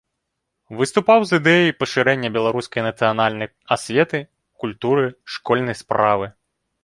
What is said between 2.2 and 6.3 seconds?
беларускай нацыянальнай асветы, культуры, школьнай справы.